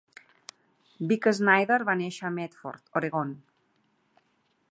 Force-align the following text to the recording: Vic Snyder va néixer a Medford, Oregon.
Vic 1.11 1.27
Snyder 1.39 1.77
va 1.91 1.95
néixer 2.01 2.27
a 2.29 2.33
Medford, 2.39 2.91
Oregon. 3.01 3.37